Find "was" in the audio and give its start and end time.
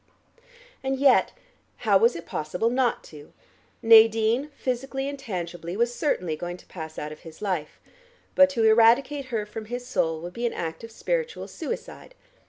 1.99-2.15, 5.77-5.93